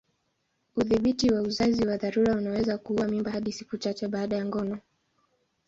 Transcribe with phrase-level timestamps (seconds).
[0.75, 4.79] Udhibiti wa uzazi wa dharura unaweza kuua mimba hadi siku chache baada ya ngono.